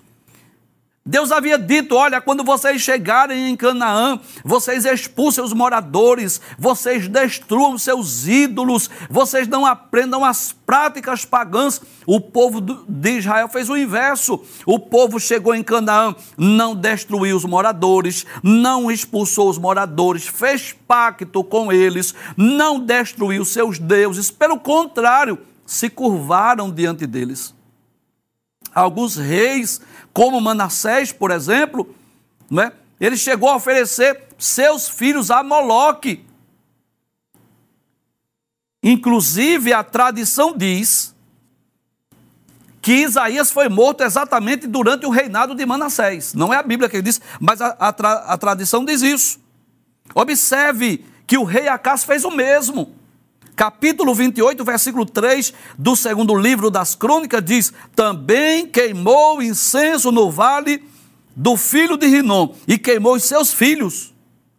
[1.08, 7.78] Deus havia dito: olha, quando vocês chegarem em Canaã, vocês expulsem os moradores, vocês destruam
[7.78, 11.82] seus ídolos, vocês não aprendam as práticas pagãs.
[12.06, 14.43] O povo de Israel fez o inverso.
[14.65, 21.41] O povo chegou em Canaã, não destruiu os moradores, não expulsou os moradores, fez pacto
[21.41, 27.57] com eles, não destruiu seus deuses, pelo contrário, se curvaram diante deles.
[28.78, 29.82] Alguns reis
[30.13, 31.96] como Manassés, por exemplo,
[32.48, 32.72] né?
[33.00, 36.24] ele chegou a oferecer seus filhos a Moloque.
[38.84, 41.16] Inclusive, a tradição diz
[42.80, 46.36] que Isaías foi morto exatamente durante o reinado de Manassés.
[46.36, 49.40] Não é a Bíblia que diz, mas a, a, tra, a tradição diz isso.
[50.13, 52.96] Observe que o rei Acas fez o mesmo
[53.58, 60.88] capítulo 28, versículo 3 do segundo livro das crônicas diz: Também queimou incenso no vale
[61.36, 64.13] do filho de Rinom e queimou os seus filhos,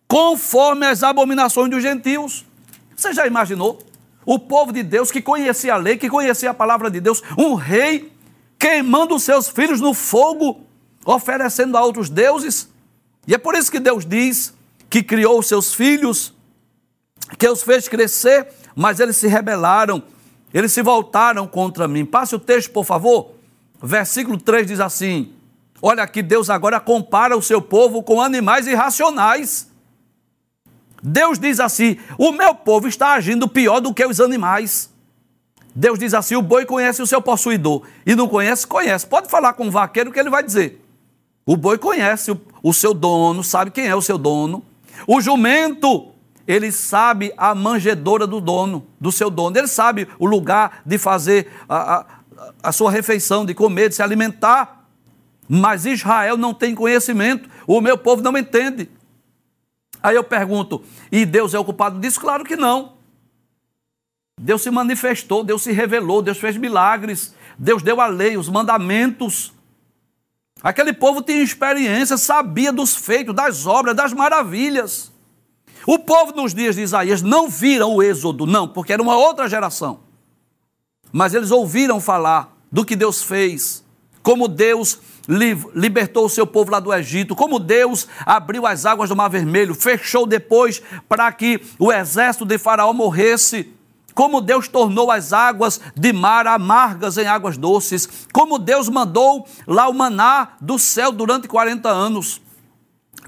[0.08, 2.44] conforme as abominações dos gentios.
[2.96, 3.78] Você já imaginou?
[4.26, 7.54] O povo de Deus que conhecia a lei, que conhecia a palavra de Deus, um
[7.54, 8.12] rei
[8.58, 10.60] queimando os seus filhos no fogo,
[11.06, 12.68] oferecendo a outros deuses.
[13.26, 14.52] E é por isso que Deus diz
[14.90, 16.34] que criou os seus filhos,
[17.38, 20.00] que os fez crescer mas eles se rebelaram,
[20.54, 22.04] eles se voltaram contra mim.
[22.04, 23.32] Passe o texto, por favor.
[23.82, 25.32] Versículo 3 diz assim:
[25.82, 29.68] Olha aqui, Deus agora compara o seu povo com animais irracionais.
[31.02, 34.88] Deus diz assim: O meu povo está agindo pior do que os animais.
[35.74, 37.82] Deus diz assim: O boi conhece o seu possuidor.
[38.06, 39.04] E não conhece, conhece.
[39.04, 40.80] Pode falar com o vaqueiro que ele vai dizer.
[41.44, 44.62] O boi conhece o, o seu dono, sabe quem é o seu dono.
[45.04, 46.12] O jumento
[46.48, 51.52] ele sabe a manjedoura do dono, do seu dono, ele sabe o lugar de fazer
[51.68, 52.06] a, a,
[52.62, 54.88] a sua refeição, de comer, de se alimentar.
[55.46, 58.88] Mas Israel não tem conhecimento, o meu povo não entende.
[60.02, 60.82] Aí eu pergunto,
[61.12, 62.18] e Deus é o culpado disso?
[62.18, 62.94] Claro que não.
[64.40, 69.52] Deus se manifestou, Deus se revelou, Deus fez milagres, Deus deu a lei, os mandamentos.
[70.62, 75.12] Aquele povo tinha experiência, sabia dos feitos, das obras, das maravilhas.
[75.90, 79.48] O povo nos dias de Isaías não viram o êxodo, não, porque era uma outra
[79.48, 80.00] geração.
[81.10, 83.82] Mas eles ouviram falar do que Deus fez,
[84.22, 84.98] como Deus
[85.74, 89.74] libertou o seu povo lá do Egito, como Deus abriu as águas do Mar Vermelho,
[89.74, 93.72] fechou depois para que o exército de Faraó morresse,
[94.12, 99.88] como Deus tornou as águas de mar amargas em águas doces, como Deus mandou lá
[99.88, 102.42] o maná do céu durante 40 anos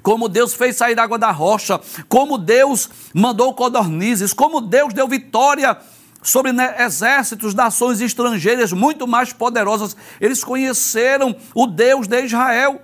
[0.03, 5.77] como Deus fez sair água da rocha, como Deus mandou codornizes, como Deus deu vitória
[6.23, 9.97] sobre né, exércitos, nações estrangeiras muito mais poderosas.
[10.21, 12.83] Eles conheceram o Deus de Israel.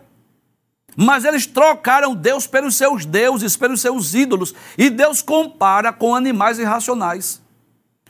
[0.96, 4.54] Mas eles trocaram Deus pelos seus deuses, pelos seus ídolos.
[4.78, 7.42] E Deus compara com animais irracionais.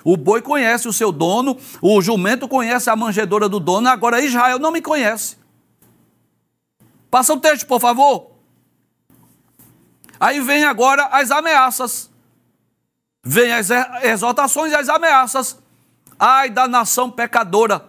[0.05, 4.57] O boi conhece o seu dono, o jumento conhece a manjedoura do dono, agora Israel
[4.57, 5.37] não me conhece.
[7.11, 8.36] Passa o texto, por favor.
[10.19, 12.11] Aí vem agora as ameaças.
[13.23, 13.69] Vem as
[14.03, 15.59] exortações e as ameaças.
[16.19, 17.85] Ai da nação pecadora,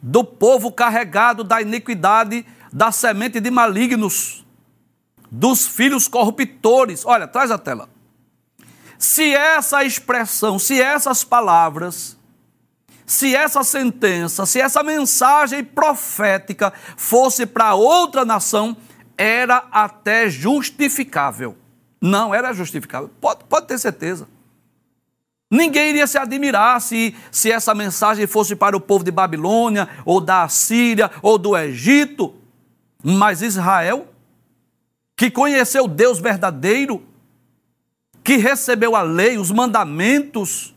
[0.00, 4.44] do povo carregado da iniquidade, da semente de malignos,
[5.30, 7.04] dos filhos corruptores.
[7.04, 7.88] Olha, traz a tela.
[8.98, 12.16] Se essa expressão, se essas palavras,
[13.06, 18.76] se essa sentença, se essa mensagem profética fosse para outra nação,
[19.20, 21.54] era até justificável.
[22.00, 23.10] Não era justificável.
[23.20, 24.26] Pode, pode ter certeza.
[25.50, 30.22] Ninguém iria se admirar se, se essa mensagem fosse para o povo de Babilônia, ou
[30.22, 32.34] da Síria, ou do Egito.
[33.04, 34.08] Mas Israel,
[35.14, 37.06] que conheceu Deus verdadeiro,
[38.24, 40.74] que recebeu a lei, os mandamentos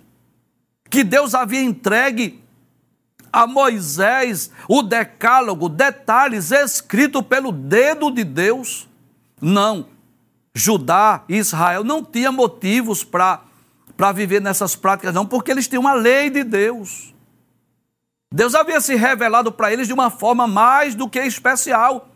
[0.89, 2.42] que Deus havia entregue
[3.33, 8.87] a Moisés, o decálogo, detalhes escritos pelo dedo de Deus.
[9.41, 9.87] Não,
[10.53, 13.41] Judá e Israel não tinham motivos para
[14.13, 17.13] viver nessas práticas, não, porque eles tinham uma lei de Deus.
[18.31, 22.09] Deus havia se revelado para eles de uma forma mais do que especial.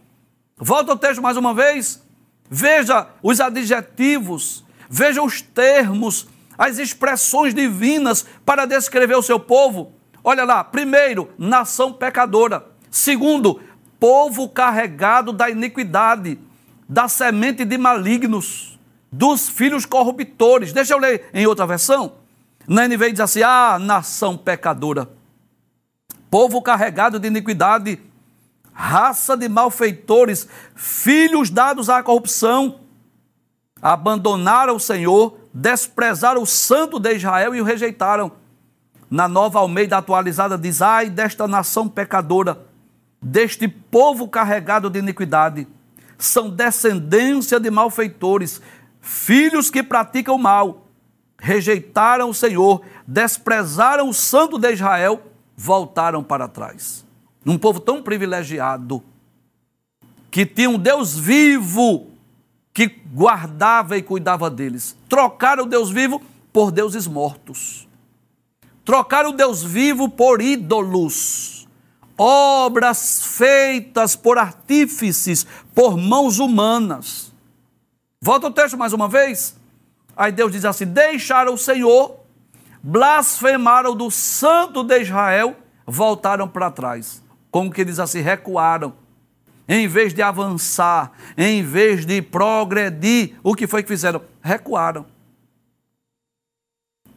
[0.55, 2.01] Volta o texto mais uma vez.
[2.49, 6.27] Veja os adjetivos Veja os termos,
[6.57, 9.93] as expressões divinas para descrever o seu povo.
[10.29, 12.65] Olha lá, primeiro, nação pecadora.
[12.91, 13.61] Segundo,
[13.97, 16.37] povo carregado da iniquidade,
[16.85, 18.77] da semente de malignos,
[19.09, 20.73] dos filhos corruptores.
[20.73, 22.15] Deixa eu ler em outra versão.
[22.67, 25.09] Na NVI diz assim: Ah, nação pecadora,
[26.29, 27.97] povo carregado de iniquidade,
[28.73, 32.81] raça de malfeitores, filhos dados à corrupção
[33.81, 38.33] abandonaram o Senhor, desprezaram o Santo de Israel e o rejeitaram.
[39.09, 42.65] Na nova Almeida atualizada diz: Ai desta nação pecadora,
[43.21, 45.67] deste povo carregado de iniquidade,
[46.17, 48.61] são descendência de malfeitores,
[48.99, 50.87] filhos que praticam mal,
[51.39, 55.21] rejeitaram o Senhor, desprezaram o Santo de Israel,
[55.55, 57.05] voltaram para trás.
[57.45, 59.01] Um povo tão privilegiado,
[60.29, 62.07] que tinha um Deus vivo
[62.73, 64.95] que guardava e cuidava deles.
[65.09, 66.21] Trocaram o Deus vivo
[66.53, 67.86] por deuses mortos.
[68.87, 71.67] Trocaram o Deus vivo por ídolos.
[72.17, 75.45] Obras feitas por artífices,
[75.75, 77.33] por mãos humanas.
[78.21, 79.59] Volta o texto mais uma vez.
[80.15, 82.15] Aí Deus diz assim: Deixaram o Senhor,
[82.81, 87.21] blasfemaram do Santo de Israel, voltaram para trás.
[87.51, 88.21] Como que diz assim?
[88.21, 88.93] Recuaram
[89.67, 94.21] em vez de avançar, em vez de progredir, o que foi que fizeram?
[94.41, 95.16] Recuaram.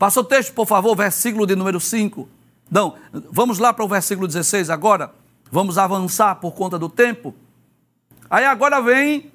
[0.01, 2.27] Passa o texto, por favor, versículo de número 5.
[2.71, 2.95] Não,
[3.31, 5.13] vamos lá para o versículo 16 agora.
[5.53, 7.35] Vamos avançar por conta do tempo.
[8.31, 9.31] Aí agora vem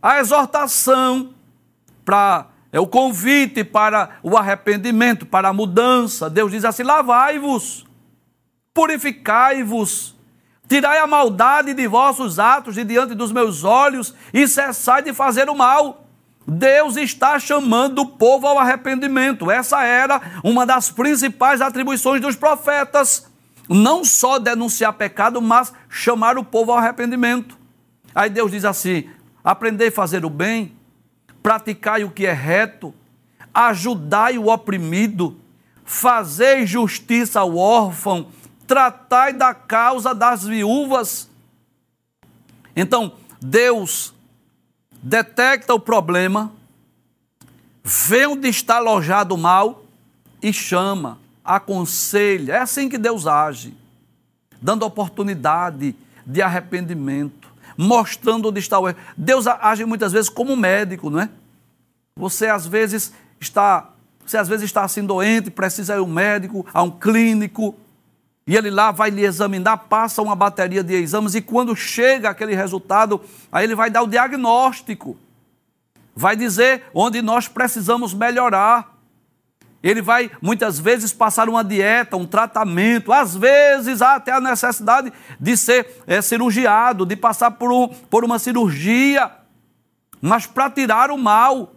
[0.00, 1.34] a exortação
[2.02, 6.30] para é o convite para o arrependimento, para a mudança.
[6.30, 7.84] Deus diz assim: lavai-vos,
[8.72, 10.16] purificai-vos,
[10.66, 15.50] Tirai a maldade de vossos atos de diante dos meus olhos e cessai de fazer
[15.50, 16.01] o mal.
[16.46, 19.50] Deus está chamando o povo ao arrependimento.
[19.50, 23.30] Essa era uma das principais atribuições dos profetas.
[23.68, 27.56] Não só denunciar pecado, mas chamar o povo ao arrependimento.
[28.14, 29.08] Aí Deus diz assim:
[29.42, 30.76] aprendei a fazer o bem,
[31.42, 32.92] praticai o que é reto,
[33.54, 35.40] ajudai o oprimido,
[35.84, 38.28] fazei justiça ao órfão
[38.72, 41.28] tratai da causa das viúvas.
[42.74, 44.11] Então, Deus
[45.02, 46.52] detecta o problema,
[47.82, 49.84] vê onde está alojado o mal
[50.40, 52.54] e chama, aconselha.
[52.54, 53.74] É assim que Deus age,
[54.60, 58.98] dando oportunidade de arrependimento, mostrando onde está o erro.
[59.16, 61.28] Deus age muitas vezes como médico, não é?
[62.14, 63.90] Você às vezes está,
[64.24, 67.74] você às vezes está assim doente, precisa ir a um médico, a um clínico,
[68.46, 72.54] e ele lá vai lhe examinar, passa uma bateria de exames, e quando chega aquele
[72.54, 73.20] resultado,
[73.50, 75.16] aí ele vai dar o diagnóstico.
[76.14, 78.92] Vai dizer onde nós precisamos melhorar.
[79.82, 85.12] Ele vai muitas vezes passar uma dieta, um tratamento, às vezes há até a necessidade
[85.40, 89.30] de ser é, cirurgiado, de passar por, um, por uma cirurgia,
[90.20, 91.72] mas para tirar o mal,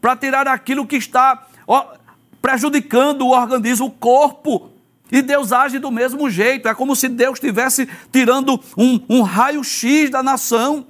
[0.00, 1.94] para tirar aquilo que está ó,
[2.42, 4.71] prejudicando o organismo, o corpo.
[5.10, 10.10] E Deus age do mesmo jeito, é como se Deus estivesse tirando um, um raio-x
[10.10, 10.86] da nação.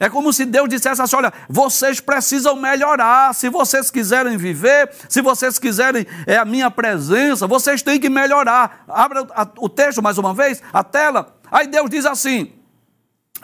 [0.00, 3.34] É como se Deus dissesse assim: olha, vocês precisam melhorar.
[3.34, 8.84] Se vocês quiserem viver, se vocês quiserem é, a minha presença, vocês têm que melhorar.
[8.88, 9.26] Abra
[9.58, 11.36] o texto mais uma vez, a tela.
[11.50, 12.52] Aí Deus diz assim: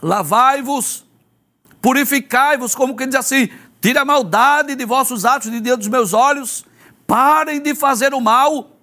[0.00, 1.04] lavai-vos,
[1.82, 3.48] purificai-vos, como que diz assim:
[3.80, 6.64] tire a maldade de vossos atos de diante dos meus olhos,
[7.04, 8.73] parem de fazer o mal.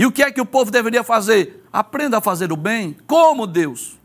[0.00, 1.62] E o que é que o povo deveria fazer?
[1.70, 2.96] Aprenda a fazer o bem.
[3.06, 3.98] Como Deus?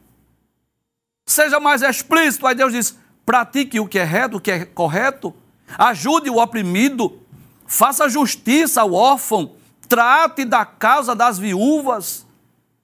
[1.26, 2.46] Seja mais explícito.
[2.46, 5.34] Aí Deus diz: pratique o que é reto, o que é correto,
[5.78, 7.22] ajude o oprimido,
[7.66, 9.56] faça justiça ao órfão,
[9.88, 12.28] trate da causa das viúvas.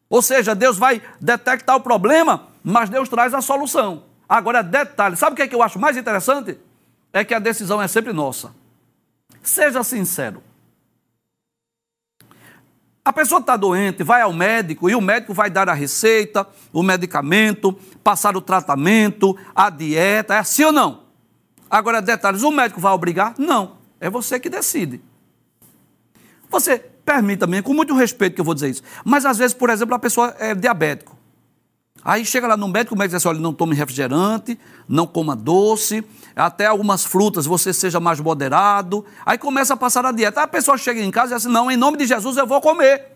[0.09, 4.05] Ou seja, Deus vai detectar o problema, mas Deus traz a solução.
[4.29, 6.57] Agora, detalhe: sabe o que, é que eu acho mais interessante?
[7.11, 8.55] É que a decisão é sempre nossa.
[9.43, 10.41] Seja sincero.
[13.03, 16.83] A pessoa está doente, vai ao médico e o médico vai dar a receita, o
[16.83, 17.73] medicamento,
[18.03, 21.01] passar o tratamento, a dieta, é assim ou não?
[21.67, 23.33] Agora, detalhes, o médico vai obrigar?
[23.39, 25.01] Não, é você que decide.
[26.49, 29.95] Você, permita-me, com muito respeito que eu vou dizer isso, mas às vezes, por exemplo,
[29.95, 31.20] a pessoa é diabético.
[32.03, 35.35] Aí chega lá no médico, o médico diz assim, olha, não tome refrigerante, não coma
[35.35, 36.03] doce,
[36.35, 39.05] até algumas frutas você seja mais moderado.
[39.23, 40.39] Aí começa a passar a dieta.
[40.39, 42.47] Aí a pessoa chega em casa e diz assim, não, em nome de Jesus eu
[42.47, 43.07] vou comer.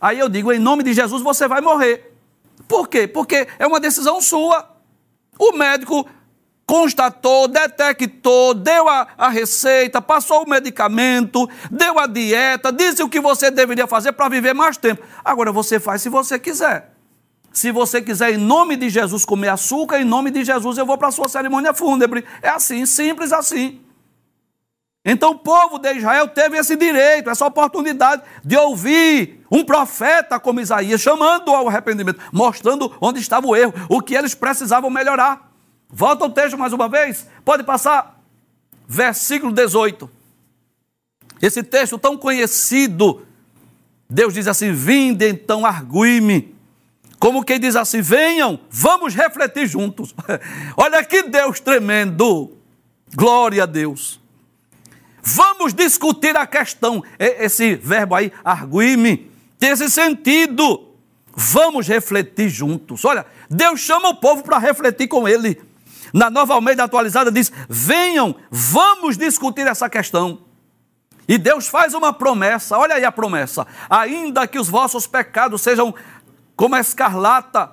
[0.00, 2.14] Aí eu digo, em nome de Jesus você vai morrer.
[2.66, 3.06] Por quê?
[3.06, 4.70] Porque é uma decisão sua.
[5.38, 6.06] O médico
[6.66, 13.20] constatou, detectou, deu a, a, receita, passou o medicamento, deu a dieta, disse o que
[13.20, 15.02] você deveria fazer para viver mais tempo.
[15.22, 16.93] Agora você faz se você quiser.
[17.54, 20.98] Se você quiser, em nome de Jesus, comer açúcar, em nome de Jesus eu vou
[20.98, 22.24] para a sua cerimônia fúnebre.
[22.42, 23.80] É assim, simples assim.
[25.04, 30.60] Então o povo de Israel teve esse direito, essa oportunidade de ouvir um profeta como
[30.60, 35.48] Isaías, chamando ao arrependimento, mostrando onde estava o erro, o que eles precisavam melhorar.
[35.88, 38.20] Volta o texto mais uma vez, pode passar.
[38.88, 40.10] Versículo 18.
[41.40, 43.24] Esse texto tão conhecido,
[44.10, 46.53] Deus diz assim: Vinde então, argui-me
[47.24, 50.14] como quem diz assim: venham, vamos refletir juntos.
[50.76, 52.52] Olha que Deus tremendo.
[53.14, 54.20] Glória a Deus.
[55.22, 57.02] Vamos discutir a questão.
[57.18, 60.90] Esse verbo aí, arguir-me, tem esse sentido.
[61.34, 63.06] Vamos refletir juntos.
[63.06, 65.58] Olha, Deus chama o povo para refletir com ele.
[66.12, 70.40] Na nova Almeida atualizada diz: venham, vamos discutir essa questão.
[71.26, 75.94] E Deus faz uma promessa, olha aí a promessa: ainda que os vossos pecados sejam
[76.56, 77.72] como a escarlata,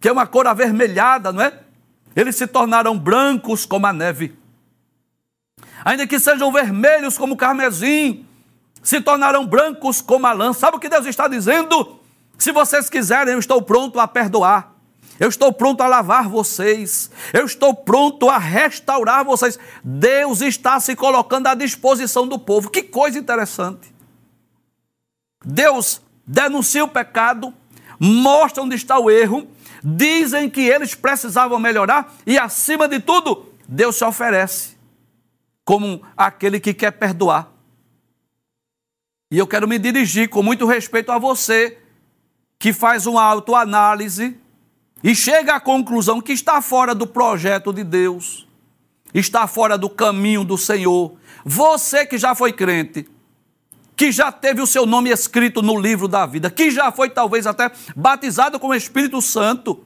[0.00, 1.60] que é uma cor avermelhada, não é?
[2.14, 4.36] Eles se tornarão brancos como a neve.
[5.84, 8.26] Ainda que sejam vermelhos como o carmesim,
[8.82, 10.52] se tornarão brancos como a lã.
[10.52, 12.00] Sabe o que Deus está dizendo?
[12.36, 14.72] Se vocês quiserem, eu estou pronto a perdoar.
[15.20, 17.10] Eu estou pronto a lavar vocês.
[17.32, 19.58] Eu estou pronto a restaurar vocês.
[19.84, 22.70] Deus está se colocando à disposição do povo.
[22.70, 23.94] Que coisa interessante.
[25.44, 27.52] Deus denunciam o pecado,
[27.98, 29.46] mostram onde está o erro,
[29.82, 34.76] dizem que eles precisavam melhorar e, acima de tudo, Deus se oferece
[35.64, 37.48] como aquele que quer perdoar.
[39.30, 41.78] E eu quero me dirigir com muito respeito a você
[42.58, 44.36] que faz uma autoanálise
[45.02, 48.46] e chega à conclusão que está fora do projeto de Deus,
[49.12, 51.16] está fora do caminho do Senhor.
[51.44, 53.08] Você que já foi crente,
[53.96, 57.46] que já teve o seu nome escrito no livro da vida, que já foi talvez
[57.46, 59.84] até batizado com o Espírito Santo,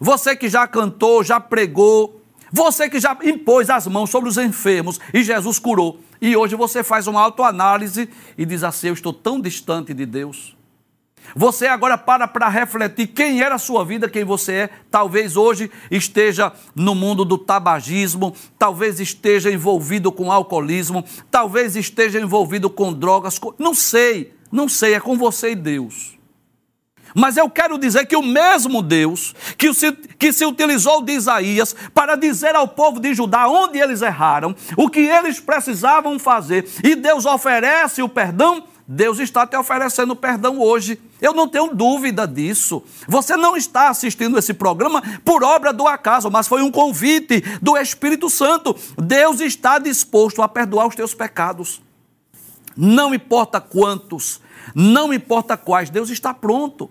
[0.00, 2.20] você que já cantou, já pregou,
[2.52, 6.82] você que já impôs as mãos sobre os enfermos e Jesus curou, e hoje você
[6.82, 10.55] faz uma autoanálise e diz assim: Eu estou tão distante de Deus.
[11.34, 14.70] Você agora para para refletir quem era a sua vida, quem você é.
[14.90, 22.70] Talvez hoje esteja no mundo do tabagismo, talvez esteja envolvido com alcoolismo, talvez esteja envolvido
[22.70, 23.40] com drogas.
[23.58, 26.16] Não sei, não sei, é com você e Deus.
[27.14, 31.74] Mas eu quero dizer que o mesmo Deus que se, que se utilizou de Isaías
[31.94, 36.94] para dizer ao povo de Judá onde eles erraram, o que eles precisavam fazer, e
[36.94, 41.00] Deus oferece o perdão, Deus está te oferecendo perdão hoje.
[41.20, 42.84] Eu não tenho dúvida disso.
[43.08, 47.76] Você não está assistindo esse programa por obra do acaso, mas foi um convite do
[47.76, 48.76] Espírito Santo.
[48.96, 51.82] Deus está disposto a perdoar os teus pecados.
[52.76, 54.40] Não importa quantos,
[54.74, 56.90] não importa quais, Deus está pronto.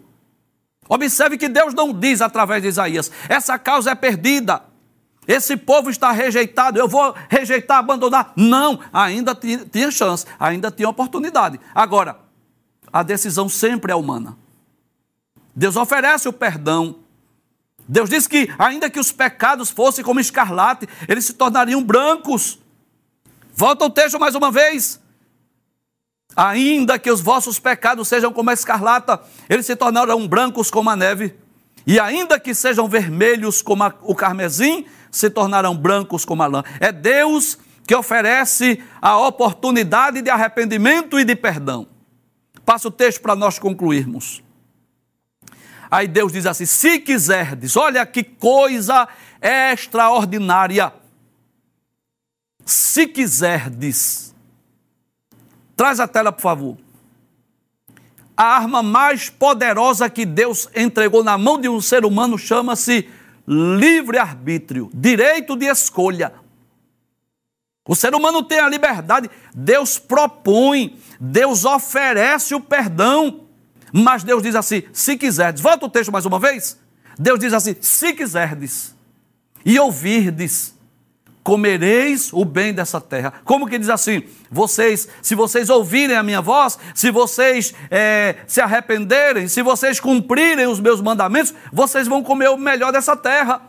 [0.89, 4.64] Observe que Deus não diz através de Isaías: essa causa é perdida,
[5.28, 8.34] esse povo está rejeitado, eu vou rejeitar, abandonar.
[8.36, 11.59] Não, ainda tinha chance, ainda tinha oportunidade.
[11.73, 12.19] Agora,
[12.91, 14.38] a decisão sempre é humana.
[15.55, 16.97] Deus oferece o perdão.
[17.88, 22.59] Deus diz que, ainda que os pecados fossem como escarlate, eles se tornariam brancos.
[23.53, 24.99] Volta o texto mais uma vez.
[26.36, 30.95] Ainda que os vossos pecados sejam como a escarlata, eles se tornarão brancos como a
[30.95, 31.36] neve.
[31.88, 34.86] E ainda que sejam vermelhos como a, o carmesim,
[35.16, 36.63] se tornarão brancos como a lã.
[36.80, 37.57] É Deus
[37.88, 41.88] que oferece a oportunidade de arrependimento e de perdão.
[42.66, 44.43] Passa o texto para nós concluirmos.
[45.89, 49.07] Aí Deus diz assim: se quiserdes, olha que coisa
[49.41, 50.91] extraordinária.
[52.66, 54.26] Se quiserdes,
[55.76, 56.78] Traz a tela, por favor.
[58.38, 63.09] A arma mais poderosa que Deus entregou na mão de um ser humano chama-se
[63.48, 66.34] livre-arbítrio, direito de escolha.
[67.88, 73.46] O ser humano tem a liberdade, Deus propõe, Deus oferece o perdão,
[73.93, 76.80] mas Deus diz assim: se quiserdes, volta o texto mais uma vez.
[77.18, 78.96] Deus diz assim: se quiserdes
[79.64, 80.74] e ouvirdes,
[81.46, 83.32] comereis o bem dessa terra.
[83.46, 84.24] Como que diz assim?
[84.50, 90.66] Vocês, se vocês ouvirem a minha voz, se vocês é, se arrependerem, se vocês cumprirem
[90.66, 93.62] os meus mandamentos, vocês vão comer o melhor dessa terra.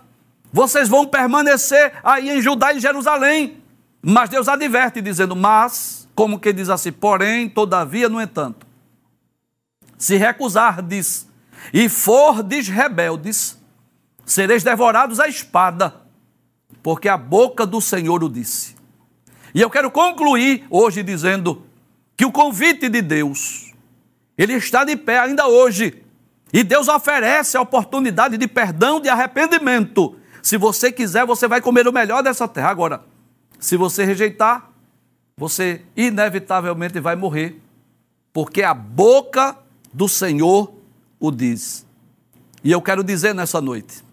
[0.50, 3.62] Vocês vão permanecer aí em Judá e Jerusalém.
[4.00, 6.90] Mas Deus adverte, dizendo: Mas, como que diz assim?
[6.90, 8.66] Porém, todavia, no entanto,
[9.98, 11.28] se recusardes
[11.74, 13.58] e fordes rebeldes,
[14.24, 16.05] sereis devorados à espada
[16.86, 18.76] porque a boca do Senhor o disse.
[19.52, 21.66] E eu quero concluir hoje dizendo
[22.16, 23.74] que o convite de Deus,
[24.38, 26.00] ele está de pé ainda hoje.
[26.52, 30.14] E Deus oferece a oportunidade de perdão, de arrependimento.
[30.40, 32.70] Se você quiser, você vai comer o melhor dessa terra.
[32.70, 33.02] Agora,
[33.58, 34.70] se você rejeitar,
[35.36, 37.60] você inevitavelmente vai morrer,
[38.32, 39.58] porque a boca
[39.92, 40.72] do Senhor
[41.18, 41.84] o diz.
[42.62, 44.05] E eu quero dizer nessa noite: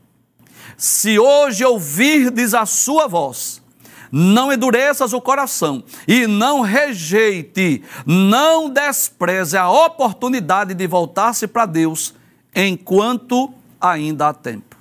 [0.77, 3.61] se hoje ouvirdes a sua voz,
[4.11, 12.13] não endureças o coração e não rejeite, não despreze a oportunidade de voltar-se para Deus
[12.55, 13.51] enquanto
[13.81, 14.72] ainda há tempo.